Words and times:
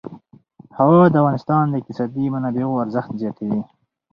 هوا 0.77 1.01
د 1.09 1.15
افغانستان 1.21 1.63
د 1.69 1.73
اقتصادي 1.79 2.25
منابعو 2.33 2.81
ارزښت 2.83 3.11
زیاتوي. 3.21 3.61